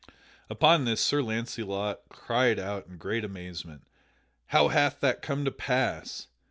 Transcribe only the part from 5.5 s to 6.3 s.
pass?"